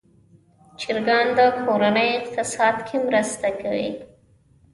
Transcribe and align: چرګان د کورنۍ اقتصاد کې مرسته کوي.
چرګان 0.79 1.27
د 1.37 1.39
کورنۍ 1.63 2.09
اقتصاد 2.19 2.75
کې 2.87 2.95
مرسته 3.07 3.47
کوي. 3.61 3.89